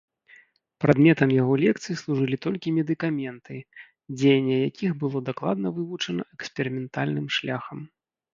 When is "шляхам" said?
7.39-7.79